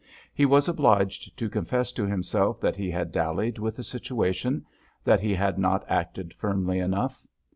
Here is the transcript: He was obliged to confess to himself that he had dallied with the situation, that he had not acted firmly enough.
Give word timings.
He 0.33 0.47
was 0.47 0.67
obliged 0.67 1.37
to 1.37 1.47
confess 1.47 1.91
to 1.91 2.07
himself 2.07 2.59
that 2.59 2.75
he 2.75 2.89
had 2.89 3.11
dallied 3.11 3.59
with 3.59 3.75
the 3.75 3.83
situation, 3.83 4.65
that 5.03 5.19
he 5.19 5.35
had 5.35 5.59
not 5.59 5.85
acted 5.87 6.33
firmly 6.33 6.79
enough. 6.79 7.23